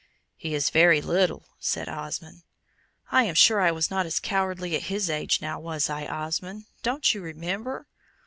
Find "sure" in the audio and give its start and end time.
3.35-3.61